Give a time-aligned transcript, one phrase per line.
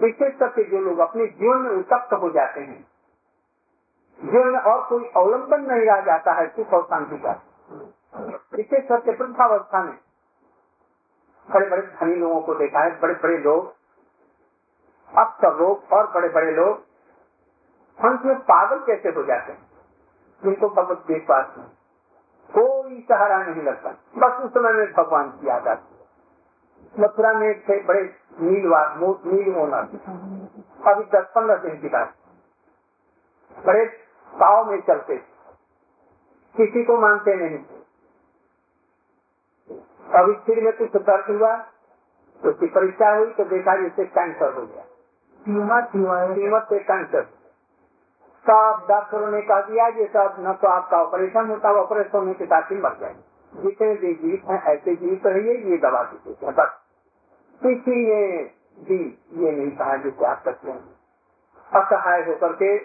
[0.00, 2.88] विशेष करके जो लोग अपने जीवन में उत्तप्त हो जाते हैं,
[4.20, 7.42] जीवन में और कोई अवलंबन नहीं रह जाता है, सुख और शांति का।
[8.54, 9.98] विशेष करके वृद्धावस्था में
[11.50, 16.28] बड़े बड़े धनी लोगों को देखा है बड़े बड़े लोग अब अक्सर लोग और बड़े
[16.28, 16.78] बड़े लोग
[18.04, 19.70] अंत में पागल कैसे हो जाते हैं?
[20.44, 21.68] जिनको भगवत विश्वास नहीं।
[22.54, 25.94] कोई सहारा नहीं लगता। बस उस समय में भगवान की याद आती
[26.98, 29.84] मथुरा में थे बड़े नीलवार नील ओनर
[30.86, 32.14] अभी दस पंद्रह दिन की बात
[33.58, 33.84] बड़े
[34.32, 35.16] पाव में चलते।
[36.54, 37.58] किसी को मानते नहीं।
[40.14, 41.56] अभी सिर में कुछ दर्द हुआ
[42.40, 44.84] तो उसकी परीक्षा हुई तो देखा जिससे कैंसर हो गया।
[45.44, 47.22] कीमत से कैंसर
[48.46, 52.46] सब डॉक्टरों ने कहा दिया ये सब न तो आपका ऑपरेशन होता ऑपरेशन होने के
[52.46, 53.14] साथ ही मर जाए
[53.52, 56.00] जितने भी जीव हैं ऐसे जीवित रहिए ये दवा
[56.42, 56.70] हैं बस।
[57.60, 58.20] किसी ने
[58.78, 58.98] भी
[59.36, 62.76] ये नहीं कहा जिससे आप सकते हैं असहाय होकर के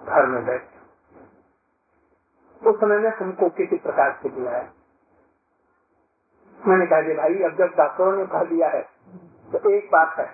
[0.00, 0.80] घर में बैठे
[2.62, 4.64] उस समय में हमको किसी प्रकार से दिया है
[6.58, 8.82] मैंने कहा भाई अब जब डॉक्टरों ने कह दिया है
[9.52, 10.26] तो एक बात है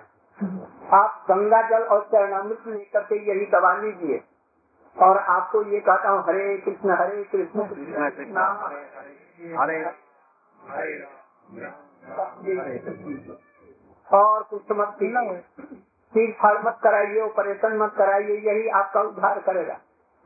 [0.93, 4.21] आप गंगा जल और चरणामृत लेकर के यही दबा लीजिए
[4.97, 8.45] और आपको ये कहता हूँ हरे कृष्ण हरे कृष्ण कृष्ण
[9.57, 9.77] हरे
[14.09, 14.95] और कुछ मत
[16.13, 19.77] तीर फाड़ मत कराइए ऑपरेशन मत कराइए, यही आपका उद्धार करेगा।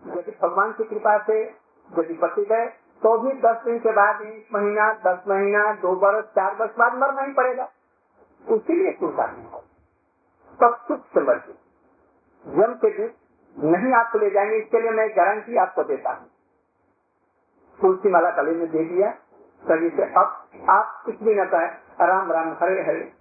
[0.03, 1.41] यदि भगवान की कृपा से
[1.89, 2.65] यदि बची गए
[3.01, 6.93] तो भी दस दिन के बाद, एक महीना, दस महीना, दो वर्ष चार वर्ष बाद
[6.97, 7.67] मरना ही पड़ेगा।
[8.45, 9.61] उसी लिए चिंता नहीं
[10.59, 11.53] सब सुख से मर्ज़ी
[12.45, 13.11] जम के दिन
[13.55, 16.29] नहीं आपको ले जाएँगे, इसके लिए मैं गारंटी आपको देता हूँ।
[17.79, 19.09] तुलसी माला कले में दे दिया।
[19.63, 21.69] सभी से अब आप कुछ भी न कहें,
[22.07, 23.13] राम राम, हरे हरे।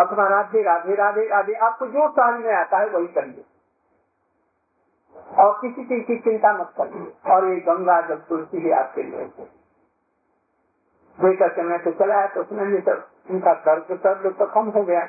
[0.00, 3.44] अपना राधे राधे राधे राधे। आपको जो समझ में आता है, वही करिए।
[5.38, 9.30] और किसी चीज़ की चिंता मत करिए। और ये गंगा जब तुलसी है आपके लिए
[11.20, 12.92] के मैं तो चला है तो उसने तो
[13.30, 15.06] उनका दर्द दर्द तो कम हो गया।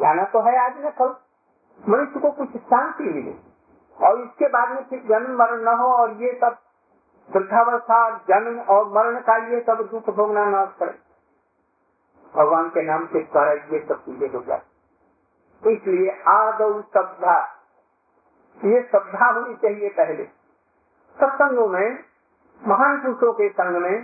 [0.00, 1.14] जाना तो है आज न कल।
[1.88, 3.34] मनुष्य को कुछ शांति मिले।
[4.06, 6.56] और इसके बाद में फिर जन्म मरण न हो, और ये सब
[7.28, 7.98] वृद्धावस्था,
[8.28, 10.92] जन्म और मरण का ये सब दुख भोगना न पड़े
[12.34, 17.36] भगवान के नाम से कर ये सब चीज़ें हो जाए इसलिए आदौ श्रद्धा
[18.60, 20.24] ये श्रद्धा होनी चाहिए पहले।
[21.18, 22.04] सत्संगों में,
[22.62, 23.96] महान पुरुषों के संग में,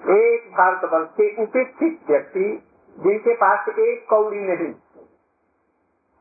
[0.00, 2.46] एक भारत वर्ष के उपेक्षित व्यक्ति,
[2.96, 4.72] जिनके पास एक कौड़ी नहीं,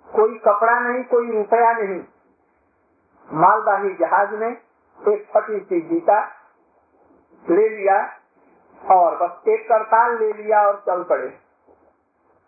[0.10, 2.00] कोई कपड़ा नहीं, कोई रुपया नहीं,
[3.30, 4.69] मालवाही जहाज़ में
[5.08, 6.20] एक फटी सी गीता
[7.46, 7.98] ले लिया
[8.82, 11.28] और बस एक करताल ले लिया और चल पड़े।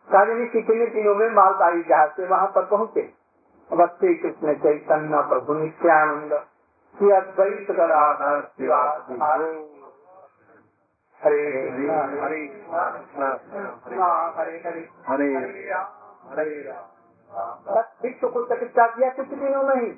[0.07, 3.13] राजनी कितने दिनों में मालवाही जहाज़ से वहाँ पर पहुँचे।
[3.69, 6.33] बस श्री कृष्ण चैतन्य प्रभु नित्यानंद
[6.95, 7.69] अद्वैत
[11.21, 11.41] हरे
[12.21, 12.41] हरे
[14.35, 15.29] हरे हरे हरे
[16.29, 16.73] हरे
[18.03, 19.91] विश्व को चिकित्सा दिया कुछ दिनों में ही।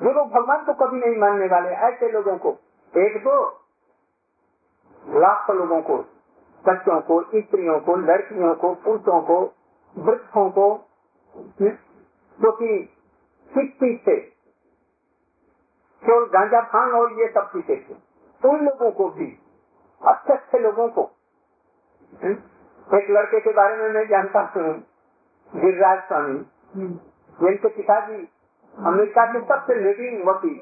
[0.00, 2.50] जो लोग भगवान को कभी नहीं मानने वाले ऐसे लोगों को
[2.92, 3.34] एक दो
[5.04, 5.96] लाख लोगों को
[6.64, 9.38] बच्चों को स्त्रियों को लड़कियों को पुरुषों को
[9.94, 10.66] वृक्षों को
[12.38, 12.82] जो की
[13.50, 14.16] ठीक पीते
[16.02, 17.94] केवल गांजा फान और ये सब पीते थे।
[18.42, 19.26] उन लोगों को भी
[20.02, 21.02] अच्छे अच्छे लोगों को
[22.88, 24.72] एक लड़के के बारे में मैं जानता हूँ
[25.52, 26.38] गिरिराज स्वामी
[27.40, 28.22] जिनके पिताजी
[28.76, 30.60] अमेरिका के सबसे लीडिंग वकील।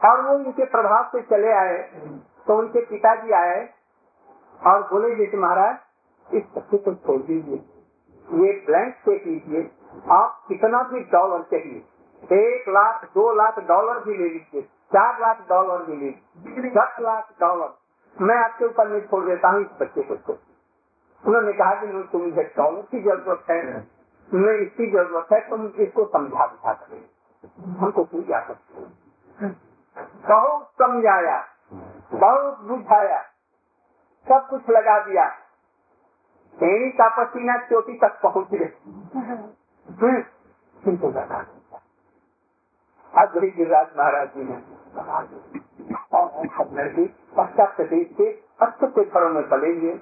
[0.00, 1.76] और वो उनके प्रभाव से चले आए
[2.46, 3.58] तो उनके पिताजी आए
[4.60, 5.76] और बोले जी महाराज,
[6.28, 7.56] इस बच्चे को छोड़ दीजिए।
[8.28, 9.62] ये ब्लैंक चेक लीजिए।
[10.12, 11.82] आप कितना भी डॉलर चाहिए
[12.22, 17.28] एक लाख, दो लाख डॉलर भी ले लीजिए। चार लाख डॉलर भी ले दस लाख
[17.40, 17.70] डॉलर
[18.16, 20.32] मैं आपके ऊपर नहीं छोड़ देता हूँ इस बच्चे को
[21.24, 23.60] उन्होंने कहा कि तुम मुझे डॉलर की ज़रूरत है
[24.30, 27.02] तुम्हें इसकी ज़रूरत है तुम इसको समझा बुझा करें
[27.78, 29.48] हमको पूजा करते
[30.28, 31.38] बहुत समझाया,
[32.12, 33.20] बहुत बुझाया,
[34.26, 35.24] सब कुछ लगा दिया।
[36.58, 38.68] एड़ी का पसीना चोटी तक पहुँच गए
[40.82, 41.40] किंतु लगा
[43.50, 44.56] गिरिराज महाराज जी ने
[46.12, 46.26] और
[46.74, 47.06] लड़की
[47.36, 48.30] पश्चात प्रदेश के
[48.60, 49.42] अच्छे घरों में
[49.80, 49.92] हुए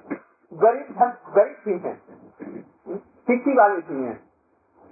[0.51, 0.99] गरीब
[1.35, 1.97] गरीब ही हैं।
[3.29, 4.17] किसी वाले भी हैं।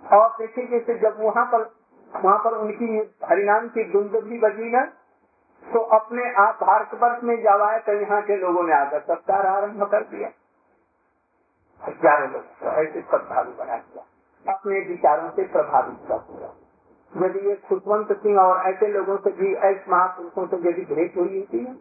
[0.04, 1.70] और देखिए जैसे जब वहाँ पर
[2.12, 2.88] वहाँ पर उनकी
[3.26, 4.84] हरिनाम की धुंध भी बजी ना
[5.66, 9.46] तो अपने आप भारत वर्ष में जब आए तो यहाँ के लोगों ने आकर सत्कार
[9.48, 10.30] आरंभ कर दिया।
[11.82, 14.04] हज़ारों लोग ऐसे श्रद्धालु बना दिया।
[14.46, 16.54] अपने विचारों से प्रभावित कर दिया।
[17.14, 21.40] यदि ये खुशवंत सिंह और ऐसे लोगों से भी ऐसे महापुरुषों से यदि भेंट हुई
[21.40, 21.74] होती है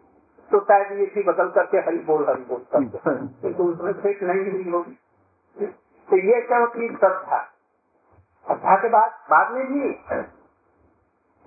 [0.51, 4.51] तो शायद ये भी बदल करके हरी बोल हरी बोल करते तो उसमें भेंट नहीं
[4.51, 5.65] हुई होगी।
[6.09, 7.43] तो ये होती है श्रद्धा।
[8.47, 9.93] श्रद्धा के बाद बाद में भी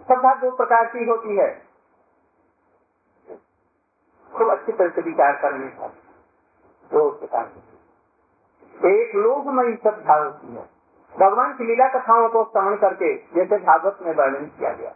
[0.05, 1.67] श्रद्धा दो प्रकार की होती है।
[4.37, 5.87] खूब अच्छी तरह से विचार करने का
[6.91, 7.47] दो प्रकार
[8.89, 10.69] एक लोकमयी श्रद्धा होती है।
[11.21, 14.95] भगवान की लीला कथाओं को श्रवण करके, जैसे भागवत में वर्णन किया गया।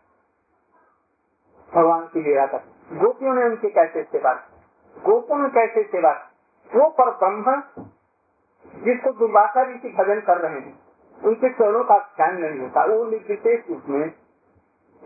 [1.75, 2.59] भगवान की लीला कथा।
[2.93, 4.33] गोपियों ने उनकी कैसे सेवा
[5.05, 6.11] गोपों ने कैसे सेवा
[6.75, 7.63] वो पर ब्रह्म
[8.75, 10.81] जिसको दुर्वासा ऋषि भजन कर रहे हैं,
[11.25, 14.13] उनके चरणों का ध्यान नहीं होता। वो विशेष रूप में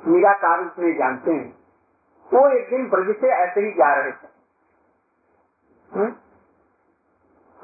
[0.07, 1.59] निराकार रूप में जानते हैं।
[2.35, 4.29] वो एक दिन ब्रज से ऐसे ही जा रहे थे।
[5.95, 6.11] हम्म?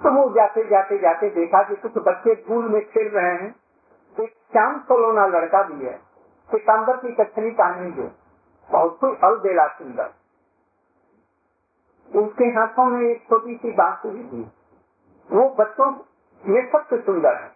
[0.02, 3.56] तो वो जाते जाते जाते देखा कि कुछ बच्चे धूल में खेल रहे हैं।
[4.20, 5.96] एक श्याम सोलोना लड़का भी है।
[6.50, 8.12] सिकंदर की कच्छनी पहनी है।
[8.70, 10.10] बहुत ही अलबेला सुंदर।
[12.18, 14.52] उसके हाथों में एक छोटी सी बांसुरी थी।
[15.30, 15.90] वो बच्चों
[16.44, 17.52] में सबसे सुंदर है।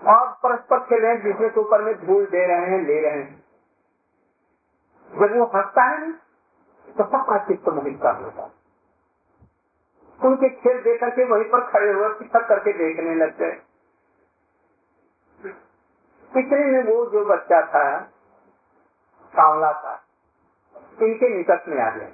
[0.00, 3.12] और परस्पर खेल रहे हैं, जिसमें के ऊपर में धूल दे रहे हैं, ले रहे
[3.12, 3.44] हैं।
[5.10, 6.12] जब वो हंसता है
[6.88, 8.50] तो सबका चित्त मोहित कर होता है।
[10.20, 13.60] उनके खेल देख करके वहीं पर खड़े हुए पिछक करके देखने लग गए।
[16.32, 17.84] इतने में वो जो बच्चा था
[19.34, 19.94] सांवला था,
[21.02, 22.08] इनके निकट में आ गया।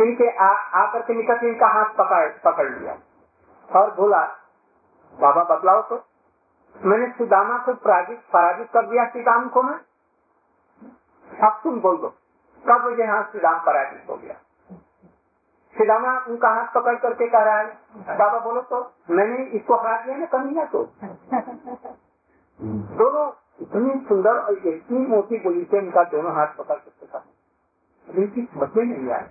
[0.00, 2.96] इनके आकर के निकट इनका हाथ पकड़ पकड़ लिया।
[3.68, 4.22] और बोला
[5.14, 5.96] बाबा बतलाओ तो।
[6.76, 9.78] मैंने सुदामा को पराजित पराजित कर दिया श्री राम को मैं।
[11.28, 12.08] अब तुम बोल दो
[12.64, 14.34] कब मुझे हाथ श्री राम पराजित हो गया?
[15.74, 17.66] श्री रामा उनका हाथ पकड़ करके कह रहा है
[18.18, 18.80] बाबा बोलो तो
[19.10, 20.84] मैंने इसको हरा दिया ना कन्हैया तो
[22.98, 23.26] दोनों
[23.60, 27.24] इतनी सुंदर और इतनी मोटी बोली से उनका दोनों हाथ पकड़ सकते था
[28.08, 29.28] इनकी समझ में नहीं आए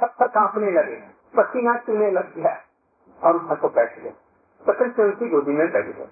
[0.00, 0.96] पर कांपने लगे।
[1.36, 2.60] पसीना चुने लग गया।
[3.22, 4.12] और उधर को बैठ गए।
[4.66, 6.08] पकड़ से उनकी गोदी में बैठ गए।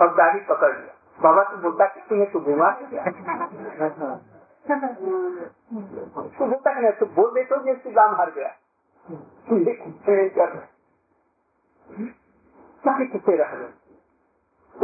[0.00, 2.88] और दाढ़ी पकड़ लिया। बाबा तो बोलता कि तुम्हें तो बीमार हो
[6.24, 8.48] तो बोलता है तो बोल दे तो ये दाम हार गया।
[13.04, 13.68] किसे रह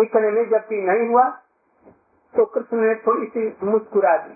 [0.03, 1.29] इतने में जबकि नहीं हुआ
[2.37, 4.35] तो कृष्ण ने थोड़ी सी मुस्कुरा दी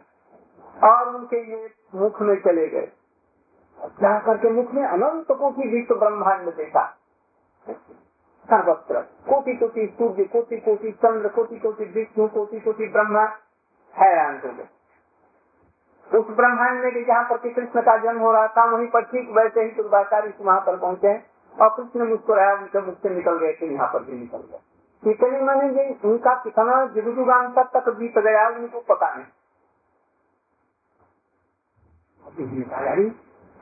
[0.86, 2.92] और उनके ये मुख में चले गए।
[3.78, 6.84] जा करके मुख में अनंत कोटि विश्व ब्रह्मांड देखा।
[8.48, 13.22] सर्वत्र कोटि कोटि सूर्य कोटि कोटि चंद्र कोटि कोटि विष्णु कोटि कोटि ब्रह्मा
[13.94, 14.68] हैरान हो गए।
[16.06, 19.62] उस ब्रह्मांड में जहाँ पर कृष्ण का जन्म हो रहा था, वहीं पर ठीक वैसे
[19.62, 21.14] ही दुर्भाचारी वहाँ पर पहुँचे
[21.54, 24.60] और कृष्ण मुस्कुराया उनके मुख से निकल गए थे यहाँ पर भी निकल गए।
[25.02, 29.26] इतने मैंने ये उनका कितना जुगुजुगान तक तक बीत गया, उनको पता नहीं।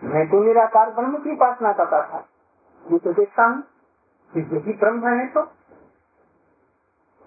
[0.02, 2.18] मैं तो निराकार ब्रह्म की उपासना करता था।
[2.86, 3.62] ये तो देखता हूँ
[4.32, 5.40] यही ब्रह्म है तो।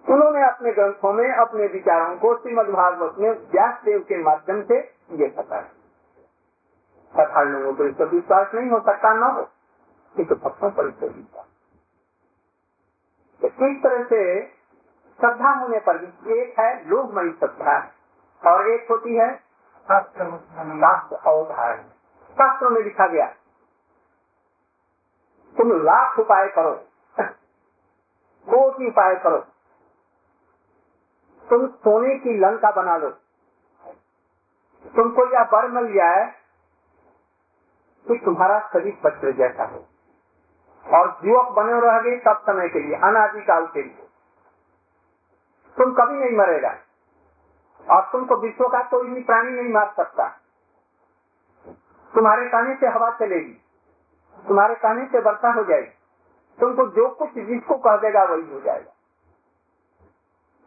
[0.05, 4.79] उन्होंने अपने ग्रंथों में, अपने विचारों को श्रीमद भागवत में व्यास देव के माध्यम से
[5.11, 5.69] ये पता है
[7.13, 9.43] साधारण लोगों को इसका विश्वास नहीं हो सकता न हो।
[10.15, 11.47] किंतु तो भक्तों पर इसका विश्वास।
[13.41, 14.21] इस तरह से
[15.19, 17.77] श्रद्धा होने पर भी एक है लोभमयी श्रद्धा,
[18.43, 20.23] और एक होती है शास्त्र
[21.15, 21.83] अवधारण।
[22.35, 23.25] शास्त्रों में लिखा गया।
[25.57, 26.87] तुम लाख उपाय करो।
[28.49, 29.37] कोटि उपाय करो।
[31.49, 33.09] तुम सोने की लंका बना लो।
[34.95, 36.25] तुमको यह बर मिल जाए
[38.07, 39.87] कि तुम्हारा शरीर पत्र जैसा हो।
[40.93, 44.07] और युवक बने रह गए सब समय के लिए, अनादिकाल के लिए।
[45.77, 46.77] तुम कभी नहीं मरेगा।
[47.91, 50.41] और तुमको विश्व का कोई भी प्राणी नहीं मार सकता।
[52.15, 53.53] तुम्हारे कहने से हवा चलेगी।
[54.47, 55.93] तुम्हारे कहने से वर्षा हो जाएगी।
[56.59, 58.91] तुमको जो कुछ जिसको कह देगा वही हो जाएगा।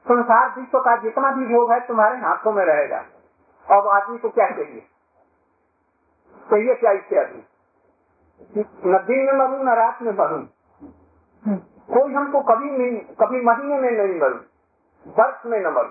[0.08, 2.98] संसार विश्व का जितना भी भोग है तुम्हारे हाथों में रहेगा।
[3.78, 4.86] अब आदमी को क्या चाहिए?
[6.50, 7.44] चाहिए क्या इससे अभी
[8.86, 10.46] न दिन में मरू, न रात में मरू।
[11.94, 14.40] कोई हमको कभी नहीं कभी महीने में नहीं मरू।
[15.06, 15.90] वर्ष में न मरू।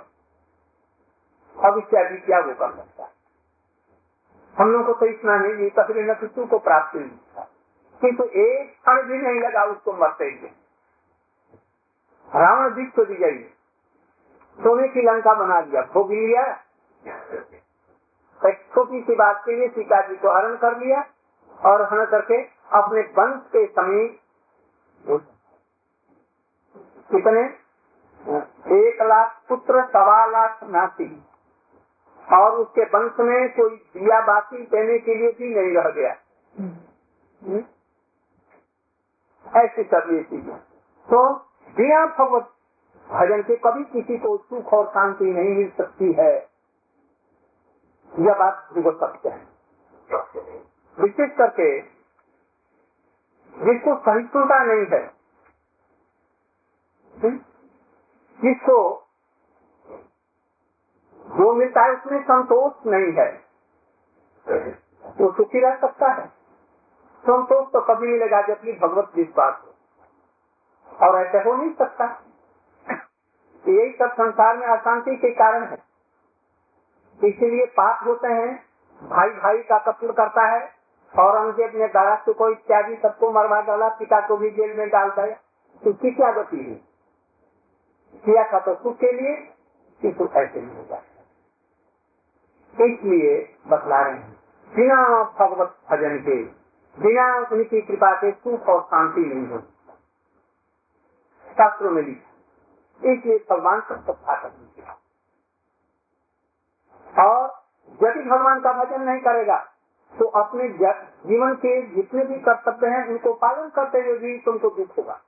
[1.63, 3.16] अब इससे अभी क्या वो कर सकता है?
[4.59, 7.41] हम लोग को तो इतना नहीं कभी न किसी को प्राप्त था।
[8.01, 10.47] किंतु एक क्षण भी नहीं लगा उसको मरते ही
[12.35, 13.43] रावण बीज को दी विजयी
[14.59, 16.45] सोने की लंका बना दिया। भोग लिया।
[18.41, 21.05] एक छोटी सी बात के लिए सीता जी को हरण कर लिया
[21.65, 22.41] और हरण करके
[22.73, 24.19] अपने वंश के समीप
[27.11, 27.43] कितने?
[28.77, 31.23] एक लाख पुत्र, सवा लाख नाती।
[32.27, 36.11] और उसके वंश में कोई दिया बाकी देने के लिए भी नहीं रह गया
[37.41, 37.63] हम्म?
[39.45, 40.57] ऐसी सब ये चीज़ें
[41.07, 41.23] तो
[41.75, 42.53] बिना भगवत
[43.07, 46.33] भजन के कभी किसी को सुख और शांति नहीं मिल सकती है
[48.11, 49.45] यह बात भूगत सकते है
[50.97, 51.69] विशेष करके
[53.55, 55.05] जिसको सहिष्णुता नहीं है?
[58.39, 58.77] जिसको
[61.27, 63.47] जो मिलता है, उसमें संतोष नहीं है।
[65.21, 66.27] वो सुखी रह सकता है।
[67.17, 69.73] संतोष तो कभी मिलेगा जबकि भगवत विश्वास हो।
[71.07, 72.23] और ऐसा हो नहीं सकता।
[73.67, 75.77] यही सब संसार में अशांति के कारण है।
[77.23, 78.65] इसीलिए पाप होते हैं
[79.03, 80.71] भाई भाई का कत्ल करता है
[81.19, 85.35] औरंगज़ेब ने दारा को इत्यादि सबको मरवा डाला, पिता को भी जेल में डाल दिया।
[85.83, 86.75] तो उसकी क्या गति है?
[88.25, 89.35] किया था तो सुख के लिए
[90.01, 91.01] किंतु ऐसे नहीं होगा।
[92.85, 94.31] इसलिए बतला रहे हैं।
[94.75, 96.43] बिना भगवत भजन के,
[96.97, 99.59] बिना उनकी कृपा के सुख और शांति नहीं हो।
[101.47, 104.67] शास्त्रों में लिखा इसलिए भगवान सब तथा करनी
[107.21, 107.63] और
[108.03, 109.57] यदि भगवान का भजन नहीं करेगा
[110.19, 114.97] तो अपने जीवन के जितने भी कर्तव्य हैं, उनको पालन करते हुए भी तुमको दुख
[114.97, 115.19] होगा।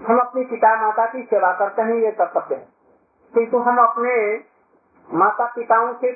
[0.00, 2.68] हम अपने पिता माता की सेवा करते हैं, ये कर्तव्य है।
[3.34, 4.44] किंतु हम अपने
[5.12, 6.08] माता पिताओं के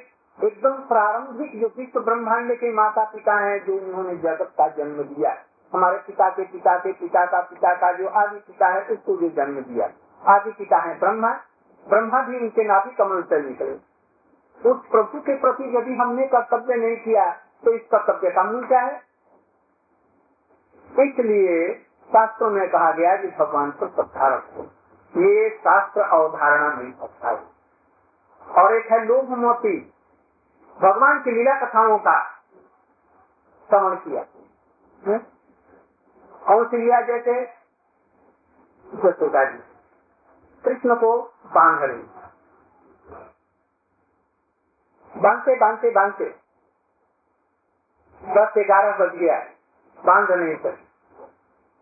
[0.47, 5.37] एकदम प्रारंभिक जो विश्व ब्रह्मांड के माता पिता हैं जो उन्होंने जगत का जन्म दिया।
[5.73, 9.29] हमारे पिता के पिता के पिता का पिता का जो आदि पिता है, उसको जो
[9.29, 9.91] जन्म दिया।
[10.35, 11.33] आदि पिता है ब्रह्मा।
[11.89, 13.73] ब्रह्मा भी उनके नाभि कमल से निकले।
[14.71, 17.31] उस प्रभु के प्रति यदि हमने कर्तव्य नहीं किया
[17.65, 19.03] तो इस कर्तव्य का मूल क्या है?
[20.99, 21.75] इसलिए
[22.13, 24.63] शास्त्रों में कहा गया कि भगवान पर श्रद्धा रखो।
[25.17, 27.54] ये शास्त्र अवधारणा नहीं सकता है।
[28.49, 29.93] और एक है लोभ मोती।
[30.83, 32.25] भगवान की लीला कथाओं का
[33.69, 34.25] श्रवण किया।
[35.07, 35.19] हम्म?
[36.47, 37.47] कौन सी लिया जैसे
[38.95, 39.59] जी।
[40.65, 42.03] कृष्ण को बाँध रही।
[45.21, 46.25] बांधते बांधते बांधते।
[48.23, 49.45] दस ग्यारह बज गया।
[50.05, 50.71] बाँध नहीं कर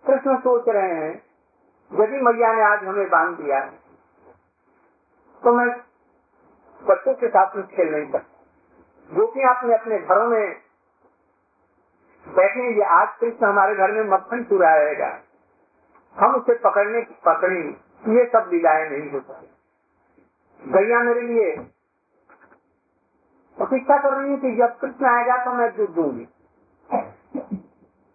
[0.06, 1.26] कृष्ण सोच रहे हैं,
[1.92, 3.60] यदि मैया ने आज हमें बाँध दिया
[5.42, 5.91] तो मैं
[6.88, 10.54] बच्चों के साथ में खेल नहीं सकता जो कि आपने अपने घरों में
[12.26, 15.08] बैठेंगे आज कृष्ण हमारे घर में मक्खन चुरा रहेगा
[16.16, 17.62] हम उसे पकड़ने पकड़ी,
[18.16, 21.50] ये सब लीलाएँ नहीं हो सकती। गैया मेरे लिए
[23.58, 26.24] प्रतीक्षा कर रही है कि जब कृष्ण आएगा तो मैं दूध दूँगी।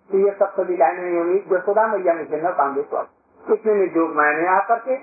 [0.09, 3.03] तो ये सब तो लीलाएँ नहीं होंगी जसोदा मैया में न बांधे तो
[3.41, 4.95] कृष्ण ने जोग मैंने आकर के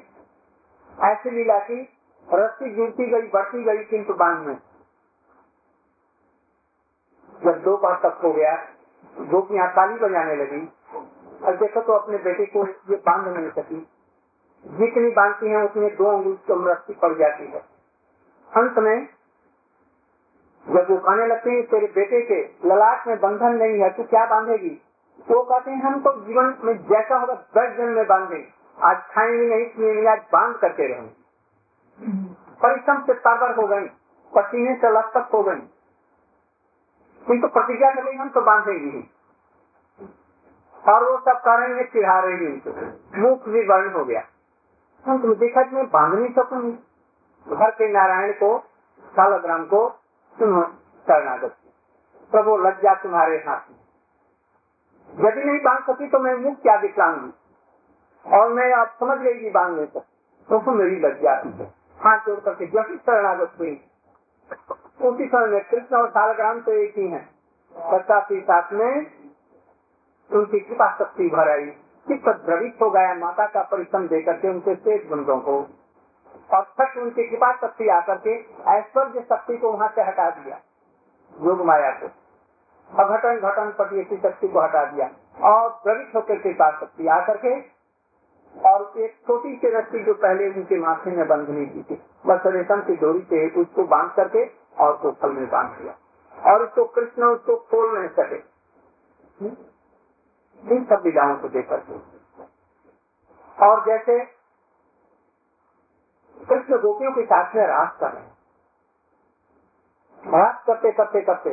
[0.98, 1.82] ऐसी लीला की
[2.32, 4.58] रस्सी गिरती गई, बढ़ती गई किंतु बाँध में।
[7.44, 8.68] जब दो बार तक हो गया
[9.20, 10.68] गोपियाँ ताली बजाने लगी।
[11.44, 13.88] और देखो तो अपने बेटे को ये बाँध नहीं सकी।
[14.66, 17.60] जितनी बांधती है उसमें दो अंगुल कम रस्सी पड़ जाती है।
[18.56, 19.08] अंत में,
[20.68, 24.26] जब वो कहने लगते हैं, तेरे बेटे के ललाट में बंधन नहीं है तो क्या
[24.26, 24.82] बांधेगी?
[25.30, 28.48] वो कहते हैं, हम तो जीवन में जैसा होगा, दस दिन में बांधेंगे।
[28.82, 31.23] आज खाएँगे नहीं, पिएँगे आज बाँध करते रहेंगे।
[32.62, 33.86] परिश्रम से तागर हो गई,
[34.36, 35.60] पसीने से लथपथ हो गई।
[37.26, 39.10] किंतु प्रतिज्ञा करेंगे हम तो बांधेंगे ही
[40.88, 42.46] और वो सब करेंगे, चिढ़ा रही
[43.20, 44.22] मुख भी वर्ण हो गया।
[45.06, 46.78] हम तुम देखा कि मैं बाँध नहीं सकूँगी।
[47.54, 48.64] घर के नारायण को,
[49.04, 49.88] सालग्राम को,
[50.38, 50.62] तुम
[51.08, 51.56] शरणागत।
[52.30, 53.78] प्रभु लज्जा तुम्हारे हाथ में।
[55.28, 57.32] यदि नहीं बाँध सकी तो मैं मुख क्या दिखलाऊँगी?
[58.36, 62.66] और मैं आप समझ गई बाँध नहीं सकती। तो मेरी लज्जा है। हाथ जोड़ करके
[62.66, 63.84] जैसी शरणागत हुई।
[65.02, 67.28] उसी समय में कृष्ण और सालग्राम तो एक ही है।
[67.92, 69.06] पचासी साथ में
[70.32, 71.66] उनकी कृपा शक्ति भर आई।
[72.08, 75.66] चित्त द्रवित हो गया माता का परिश्रम देकर के उनके शेष बंधों को।
[76.52, 78.34] और छठ उनकी कृपा शक्ति आकर के
[78.70, 80.60] ऐश्वर्य शक्ति को वहाँ से हटा दिया।
[81.42, 82.06] योग माया को।
[82.98, 85.10] अघटन घटन पति शक्ति को हटा दिया।
[85.42, 87.73] और द्रवित होकर कृपा शक्ति आकर के
[88.56, 91.94] और एक छोटी सी रस्सी जो पहले उनके माथे में बंधनी की थी
[92.26, 94.44] बस रेशम की डोरी से उसको बाँध करके
[94.84, 98.36] और फल में बाँध दिया। और उसको कृष्ण उसको खोल नहीं सके।
[100.74, 101.98] इन सब विधाओं को देख करके
[103.66, 104.18] और जैसे
[106.38, 108.32] कृष्ण गोपियों के साथ में रास कर रहे
[110.24, 111.50] रास करते करते करते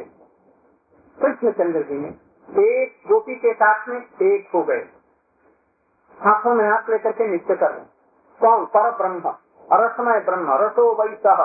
[1.17, 2.10] कृष्ण चंद्र जी ने
[2.79, 4.88] एक गोपी के साथ में एक हो गए।
[6.21, 7.71] हाथों में हाथ लेकर के नित्य कर
[8.41, 8.65] कौन?
[8.65, 9.21] पर ब्रह्म
[9.73, 11.43] रसमय ब्रह्म। रसो वही सह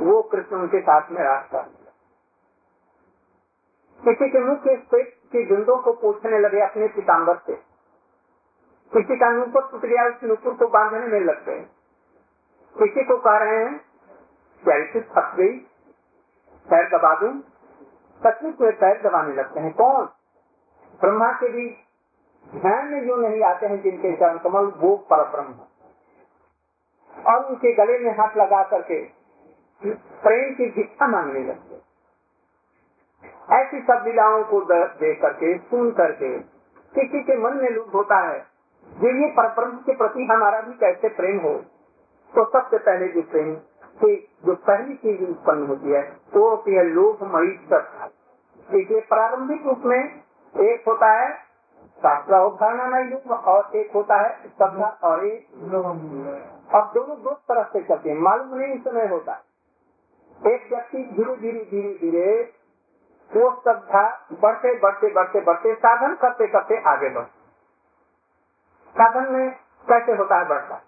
[0.00, 1.62] वो कृष्ण उनके साथ में रास्ता
[4.00, 7.54] किसी के मुख के पेट की गुंदों को पूछने लगे अपने पिताम्बर से।
[8.92, 11.60] किसी का नूपुर टूट गया उस नूपुर को बांधने में लग गए।
[12.76, 13.78] किसी को कह रहे हैं
[15.04, 15.58] फंस गई,
[16.66, 17.28] पैर दबा दू
[18.20, 20.04] सचमुच में पैर दबाने लगते हैं। कौन?
[21.00, 21.66] ब्रह्मा के भी
[22.46, 25.54] ध्यान में जो नहीं आते हैं जिनके चरण कमल, वो पर ब्रह्म
[27.26, 29.02] और उनके गले में हाथ लगा करके
[30.24, 31.80] प्रेम की भिक्षा मांगने लगते
[33.52, 36.38] ऐसी सब लीलाओं को देख करके, सुन करके
[36.92, 38.38] किसी के मन में लुभ होता है।
[38.92, 41.54] जो ये परब्रह्म के प्रति हमारा भी कैसे प्रेम हो?
[42.32, 46.02] तो सबसे पहले जो प्रेम की, जो पहली चीज़ उत्पन्न होती है,
[46.34, 47.56] वो होती है लोभ मई
[48.68, 50.00] देखिए, प्रारंभिक रूप में
[50.56, 51.51] एक होता है
[52.02, 55.46] शास्त्र अवधारणा नहीं लोग और एक होता है श्रद्धा और एक
[56.74, 61.36] अब दोनों दो तरफ़ से चलते हैं। मालूम नहीं समय होता है। एक व्यक्ति धीरे
[61.36, 62.52] धीरे धीरे धीरे
[63.30, 67.40] वो श्रद्धा बढ़ते बढ़ते बढ़ते बढ़ते, साधन करते करते आगे बढ़ते।
[68.96, 69.50] साधन में
[69.88, 70.82] कैसे होता है बढ़ता?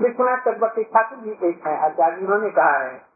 [0.00, 3.07] विश्वनाथ चक्रवर्ती ठाकुर जी एक है। आचार्य उन्होंने कहा है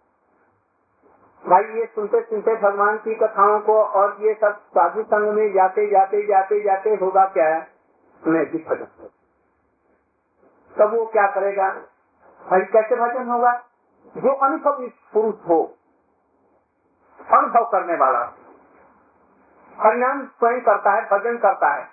[1.49, 5.87] भाई, ये सुनते सुनते भगवान की कथाओं को और ये सब साधु संघ में जाते
[5.87, 7.49] जाते जाते जाते होगा क्या?
[7.49, 7.69] है
[8.27, 9.09] मैं भजन
[10.79, 11.71] तब वो क्या करेगा?
[12.51, 13.63] भाई, कैसे भजन होगा?
[14.17, 15.75] जो अनुभव पुरुष हो,
[17.33, 18.33] अनुभव करने वाला।
[19.81, 21.89] हरिनाम स्वयं करता है, भजन करता है।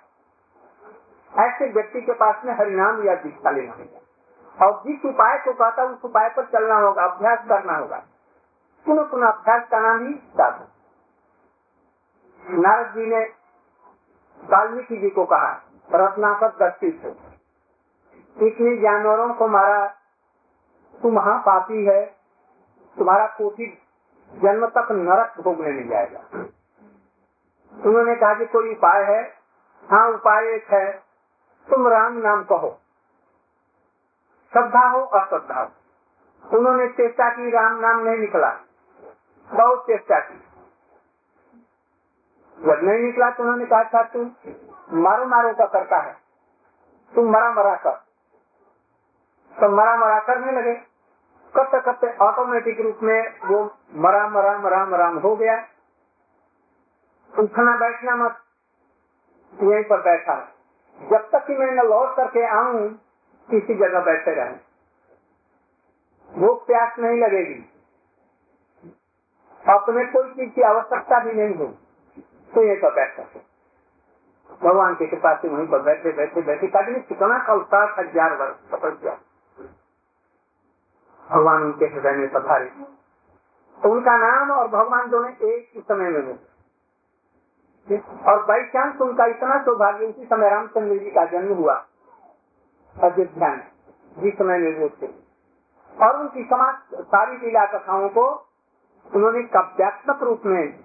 [1.38, 5.84] ऐसे व्यक्ति के पास में हरिनाम या दीक्षा लेना होगा। और जिस उपाय को कहता
[5.84, 8.02] उस उपाय पर चलना होगा, अभ्यास करना होगा।
[8.86, 10.66] पुनः पुनः अभ्यास का नाम ही साधन
[12.58, 13.24] नारद जी ने
[14.44, 15.62] वाल्मीकि जी को कहा
[15.94, 17.30] रत्नाकर दृष्टि से
[18.46, 19.94] इतने जानवरों को मारा
[21.02, 22.06] तू महापापी है,
[22.98, 23.78] तुम्हारा कोटि
[24.32, 26.20] जन्म तक नरक भोगने मिल जाएगा।
[27.86, 29.34] उन्होंने कहा कि कोई उपाय है?
[29.90, 30.92] हाँ उपाय एक है।
[31.70, 32.80] तुम राम नाम कहो।
[34.52, 38.60] श्रद्धा हो, अश्रद्धा हो। उन्होंने चेष्टा की, राम नाम नहीं निकला।
[39.52, 40.34] बहुत चेष्टा की
[42.58, 44.30] जब नहीं निकला तो उन्होंने कहा था तू
[44.92, 46.16] मारो मारो का करता है।
[47.14, 47.90] तुम मरा मरा कर।
[49.60, 50.74] तो मरा मरा करने लगे।
[51.54, 55.66] करते करते ऑटोमेटिक रूप में वो मरा मरा मरा मराम हो गया।
[57.38, 58.38] उठना बैठना मत।
[59.62, 60.48] यहीं पर बैठा।
[61.10, 62.88] जब तक कि मैं न लौट करके आऊँ,
[63.50, 64.54] किसी जगह बैठे रहे।
[66.40, 67.79] भूख प्यास नहीं लगेगी।
[69.70, 73.40] अपने कोई चीज़ की आवश्यकता भी नहीं होगी तो ये सब बैठ सकते
[74.62, 78.56] भगवान के कृपा से वहीं पर बैठे बैठे बैठे काटने कितना का सात हज़ार वर्ष
[78.72, 79.18] तपस्या
[81.30, 82.66] भगवान उनके हृदय में पधारे।
[83.78, 89.26] तो उनका नाम और भगवान दोनों एक ही समय में मिले। और बाई चांस उनका
[89.26, 91.74] इतना सौभाग्य, उसी समय रामचंद्र जी का जन्म हुआ।
[92.96, 93.68] अयोध्या में,
[94.18, 95.06] जिस समय में वो थे।
[96.04, 98.26] और उनकी समाज, सारी लीला कथाओं को
[99.06, 100.78] उन्होंने काव्यात्मक रूप में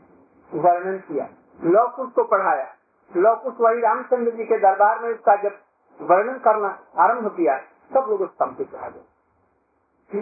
[0.51, 1.27] वर्णन किया।
[1.59, 2.67] लौकुश को पढ़ाया।
[3.11, 5.59] लौकुश वही रामचंद्र जी के दरबार में उसका जब
[5.99, 6.67] वर्णन करना
[6.99, 7.57] आरंभ किया,
[7.91, 10.21] सब लोग स्तंभित रह गए।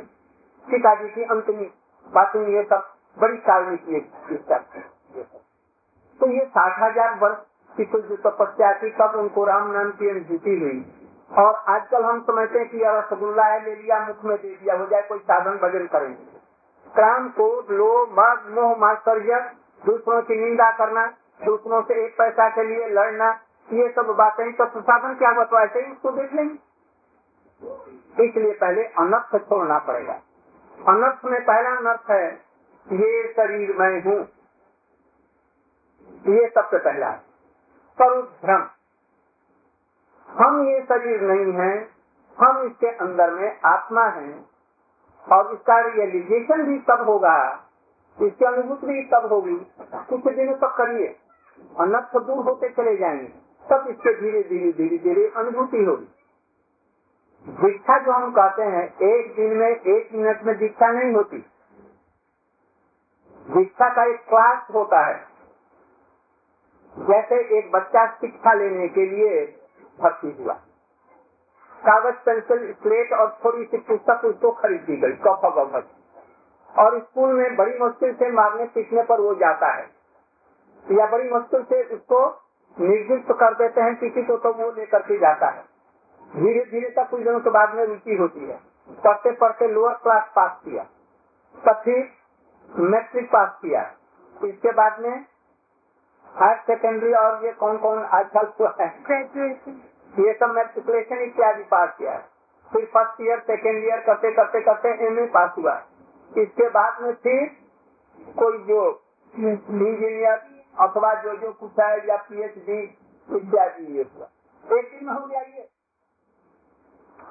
[0.68, 1.64] सीता जी की अंतिम
[2.08, 3.82] बातें ये सब बड़ी काल्मिक
[6.20, 7.38] तो ये साठ हज़ार वर्ष
[7.76, 10.80] की कुछ तपस्या थी, तब उनको राम नाम की अनुभूति हुई।
[11.32, 14.86] और आजकल हम समझते हैं कि रसगुल्ला है, ले लिया, मुख में दे दिया, हो
[14.86, 16.33] जाए कोई साधन भजन करेंगे।
[16.94, 19.40] काम को लोभ, मद, मोह, मात्सर्य
[19.82, 21.06] दूसरों की निंदा करना
[21.46, 23.32] दूसरों से एक पैसा के लिए लड़ना,
[23.70, 26.56] ये सब बातें तो साधन क्या बतवा ऐसे उसको देख लेंगे।
[28.20, 30.14] इसलिए पहले अनर्थ छोड़ना पड़ेगा।
[30.78, 32.26] अनर्थ में पहला अनर्थ है,
[32.88, 34.20] ये शरीर में हूँ।
[36.30, 37.12] ये सबसे पहला
[37.98, 38.68] स्वरूप भ्रम
[40.30, 41.74] हम ये शरीर नहीं है,
[42.38, 44.53] हम इसके अंदर में आत्मा है।
[45.32, 47.60] और इसका रियलाइजेशन भी तब होगा।
[48.22, 49.56] इसकी अनुभूति भी तब होगी।
[49.94, 51.08] कुछ दिनों तक करिए।
[51.80, 56.08] अनर्थ दूर होते चले जाएँगे। तब इसके धीरे धीरे धीरे धीरे अनुभूति होगी।
[57.48, 61.38] दीक्षा जो हम कहते हैं, एक दिन में, एक मिनट में दीक्षा नहीं होती।
[63.50, 65.28] दीक्षा का एक क्लास होता है।
[66.98, 69.60] जैसे एक बच्चा शिक्षा लेने के लिए
[70.00, 70.63] भर्ती हुआ।
[71.88, 75.42] कागज़, पेंसिल, स्लेट और थोड़ी सी पुस्तक उसको खरीद दी गई, कफ
[76.80, 79.90] और स्कूल में बड़ी मुश्किल से मारने, पीटने पर वो जाता है।
[80.92, 82.30] या बड़ी मुश्किल से उसको
[82.80, 85.66] निर्दिष्ट कर देते हैं किसी को तो वो लेकर के जाता है।
[86.36, 90.32] धीरे धीरे तक कुछ दिनों के बाद में रुचि होती है। पढ़ते पढ़ते लोअर क्लास
[90.36, 90.84] पास किया।
[91.68, 92.10] तब
[92.80, 93.92] मैट्रिक पास किया।
[94.46, 95.26] इसके बाद में
[96.28, 98.90] हायर सेकेंडरी और ये कौन कौन आजकल तो है
[100.20, 102.18] ये सब मेट्रिकुलेशन इत्यादि पास किया
[102.72, 105.74] फिर फ़र्स्ट ईयर सेकेंड ईयर करते करते करते एम ए पास हुआ।
[106.32, 107.46] इसके बाद में फिर
[108.38, 108.82] कोई जो
[109.34, 110.42] इंजीनियर
[110.80, 112.80] अथवा जो जो कुछ है या पीएचडी
[113.30, 114.30] इत्यादि ये हुआ।
[114.78, 115.68] एक दिन हो गया ये।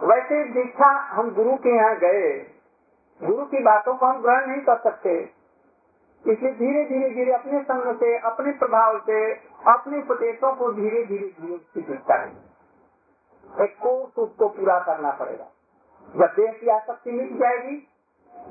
[0.07, 2.31] वैसे दीक्षा हम गुरु के यहाँ गए।
[3.21, 5.19] गुरु की बातों को हम ग्रहण नहीं कर सकते।
[6.25, 9.35] इसलिए धीरे धीरे धीरे अपने संग से, अपने प्रभाव से,
[9.69, 12.52] अपने उपदेशों को धीरे धीरे धीरे सीखता है।
[13.63, 15.47] एक कोर्स उसको पूरा करना पड़ेगा।
[16.09, 17.77] जब देह की आसक्ति मिट जाएगी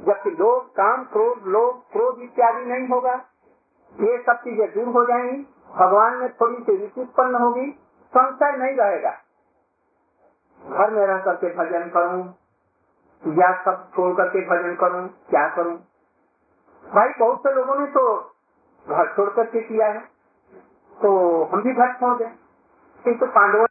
[0.06, 3.14] जबकि लोग, काम क्रोध लोग क्रोध इत्यादि नहीं होगा।
[3.96, 5.38] ये सब चीज़ें दूर हो जाएँगी।
[5.72, 7.72] भगवान में थोड़ी सी रुचि उत्पन्न होगी
[8.14, 9.12] संशय नहीं रहेगा।
[10.62, 12.24] घर में रह करके भजन करूँ,
[13.24, 15.78] या सब छोड़ करके भजन करूँ, क्या करूँ?
[16.86, 18.04] भाई, बहुत से लोगों ने तो
[18.88, 20.00] घर छोड़ करके किया है
[20.98, 21.12] तो
[21.44, 22.32] हम भी घर छोड़ गए
[23.06, 23.66] किंतु पांडवों